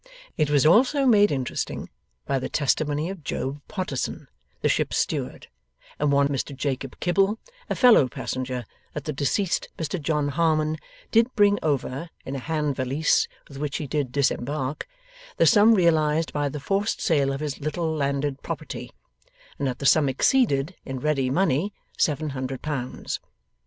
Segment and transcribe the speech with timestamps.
[0.35, 1.87] It was also made interesting
[2.25, 4.27] by the testimony of Job Potterson,
[4.61, 5.45] the ship's steward,
[5.99, 7.37] and one Mr Jacob Kibble,
[7.69, 10.77] a fellow passenger, that the deceased Mr John Harmon
[11.11, 14.87] did bring over, in a hand valise with which he did disembark,
[15.37, 18.89] the sum realized by the forced sale of his little landed property,
[19.59, 23.19] and that the sum exceeded, in ready money, seven hundred pounds.